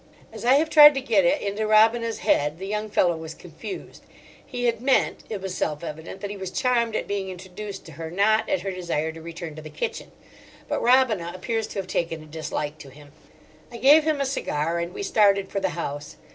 [0.33, 4.01] As I have tried to get it into Robina's head, the young fellow was confused.
[4.43, 8.49] He had meant—it was self evident—that he was charmed at being introduced to her, not
[8.49, 10.11] at her desire to return to the kitchen.
[10.67, 13.11] But Robina appears to have taken a dislike to him.
[13.71, 16.15] I gave him a cigar, and we started for the house.